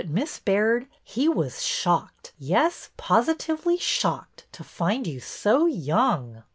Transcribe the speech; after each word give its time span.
Miss 0.07 0.39
Baird, 0.39 0.87
he 1.03 1.29
was 1.29 1.63
shocked, 1.63 2.33
yes, 2.39 2.89
positively 2.97 3.77
shocked, 3.77 4.47
to 4.51 4.63
find 4.63 5.05
you 5.05 5.19
so 5.19 5.67
young." 5.67 6.41